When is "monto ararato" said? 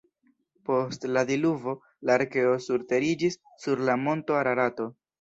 4.09-4.95